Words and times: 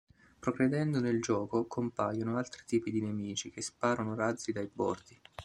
Progredendo 0.39 0.99
nel 0.99 1.21
gioco, 1.21 1.67
compaiono 1.67 2.35
altri 2.35 2.63
tipi 2.65 2.89
di 2.89 3.01
nemici 3.03 3.51
che 3.51 3.61
sparano 3.61 4.15
razzi 4.15 4.51
dai 4.51 4.65
bordi. 4.67 5.15